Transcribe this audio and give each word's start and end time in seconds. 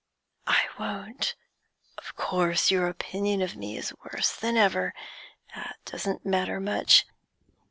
'I 0.47 0.59
won't. 0.79 1.35
Of 1.99 2.15
course 2.15 2.71
your 2.71 2.87
opinion 2.87 3.43
of 3.43 3.55
me 3.55 3.77
is 3.77 3.93
worse 4.03 4.35
than 4.35 4.57
ever. 4.57 4.95
That 5.53 5.77
doesn't 5.85 6.25
matter 6.25 6.59
much. 6.59 7.05